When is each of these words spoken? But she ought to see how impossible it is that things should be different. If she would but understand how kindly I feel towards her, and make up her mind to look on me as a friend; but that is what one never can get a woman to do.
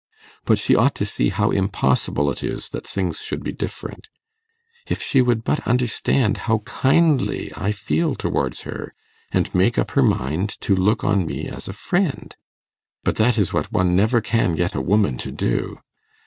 But 0.45 0.57
she 0.57 0.75
ought 0.75 0.95
to 0.95 1.05
see 1.05 1.29
how 1.29 1.51
impossible 1.51 2.31
it 2.31 2.43
is 2.43 2.69
that 2.69 2.87
things 2.87 3.21
should 3.21 3.43
be 3.43 3.51
different. 3.51 4.07
If 4.87 4.99
she 4.99 5.21
would 5.21 5.43
but 5.43 5.59
understand 5.67 6.37
how 6.49 6.63
kindly 6.65 7.53
I 7.55 7.71
feel 7.71 8.15
towards 8.15 8.61
her, 8.61 8.95
and 9.31 9.53
make 9.53 9.77
up 9.77 9.91
her 9.91 10.01
mind 10.01 10.57
to 10.61 10.75
look 10.75 11.03
on 11.03 11.27
me 11.27 11.47
as 11.47 11.67
a 11.67 11.73
friend; 11.73 12.35
but 13.03 13.17
that 13.17 13.37
is 13.37 13.53
what 13.53 13.71
one 13.71 13.95
never 13.95 14.21
can 14.21 14.55
get 14.55 14.73
a 14.73 14.81
woman 14.81 15.19
to 15.19 15.31
do. 15.31 15.77